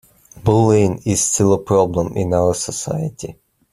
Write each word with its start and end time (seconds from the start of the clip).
Bullying 0.43 1.03
is 1.05 1.21
still 1.23 1.53
a 1.53 1.59
problem 1.59 2.17
in 2.17 2.33
our 2.33 2.55
society. 2.55 3.37